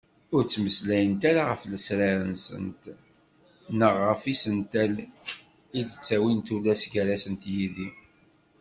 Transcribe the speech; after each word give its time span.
Ur 0.35 0.43
ttmeslayent 0.45 1.21
ara 1.29 1.41
ɣef 1.49 1.61
lesrar-nsent 1.71 2.81
neɣ 3.79 3.93
ɣef 4.07 4.21
yisental 4.29 4.93
i 5.79 5.81
d-ttawint 5.87 6.45
tullas 6.47 6.83
gar-asent 6.93 7.43
yid-i. 7.53 7.89